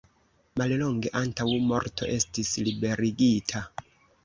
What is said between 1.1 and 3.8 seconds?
antaŭ morto estis liberigita.